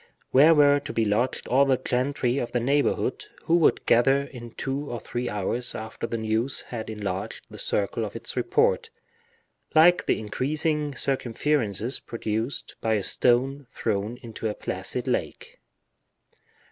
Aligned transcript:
Where 0.31 0.55
were 0.55 0.79
to 0.79 0.93
be 0.93 1.05
lodged 1.05 1.45
all 1.47 1.65
the 1.65 1.77
gentry 1.77 2.39
of 2.39 2.53
the 2.53 2.59
neighborhood, 2.59 3.25
who 3.43 3.55
would 3.57 3.85
gather 3.85 4.23
in 4.23 4.49
two 4.49 4.89
or 4.91 4.99
three 4.99 5.29
hours 5.29 5.75
after 5.75 6.07
the 6.07 6.17
news 6.17 6.61
had 6.69 6.89
enlarged 6.89 7.45
the 7.51 7.59
circle 7.59 8.03
of 8.03 8.15
its 8.15 8.35
report, 8.35 8.89
like 9.75 10.07
the 10.07 10.17
increasing 10.17 10.95
circumferences 10.95 11.99
produced 11.99 12.77
by 12.81 12.95
a 12.95 13.03
stone 13.03 13.67
thrown 13.75 14.17
into 14.23 14.49
a 14.49 14.55
placid 14.55 15.07
lake? 15.07 15.59